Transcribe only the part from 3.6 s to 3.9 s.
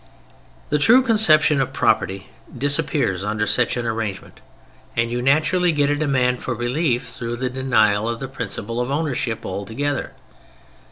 an